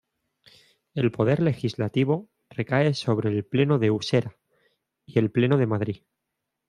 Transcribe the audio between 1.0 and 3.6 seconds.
poder legislativo recae sobre el